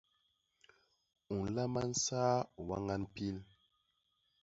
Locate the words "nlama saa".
1.45-2.35